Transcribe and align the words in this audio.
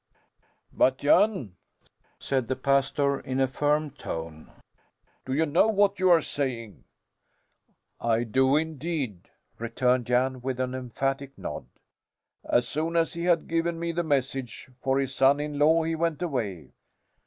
"But 0.73 0.97
Jan!" 0.97 1.57
said 2.17 2.47
the 2.47 2.55
pastor 2.55 3.19
in 3.19 3.39
a 3.39 3.47
firm 3.47 3.91
tone, 3.91 4.51
"do 5.27 5.31
you 5.33 5.45
know 5.45 5.67
what 5.67 5.99
you 5.99 6.09
are 6.09 6.21
saying?" 6.21 6.85
"I 7.99 8.23
do 8.23 8.55
indeed," 8.55 9.29
returned 9.59 10.07
Jan 10.07 10.41
with 10.41 10.59
an 10.59 10.73
emphatic 10.73 11.37
nod. 11.37 11.67
"As 12.43 12.67
soon 12.67 12.95
as 12.95 13.13
he 13.13 13.25
had 13.25 13.47
given 13.47 13.79
me 13.79 13.91
the 13.91 14.01
message 14.01 14.71
for 14.81 14.97
his 14.99 15.13
son 15.13 15.39
in 15.39 15.59
law 15.59 15.83
he 15.83 15.93
went 15.93 16.23
away. 16.23 16.71